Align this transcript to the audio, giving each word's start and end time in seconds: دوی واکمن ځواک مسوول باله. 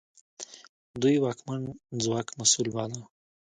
دوی 1.01 1.15
واکمن 1.23 1.61
ځواک 2.03 2.27
مسوول 2.39 2.67
باله. 2.75 2.99